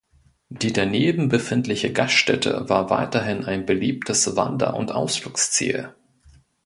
Die 0.49 0.73
daneben 0.73 1.29
befindliche 1.29 1.93
Gaststätte 1.93 2.67
war 2.69 2.89
weiterhin 2.89 3.45
ein 3.45 3.67
beliebtes 3.67 4.35
Wander- 4.35 4.73
und 4.75 4.91
Ausflugsziel. 4.91 5.93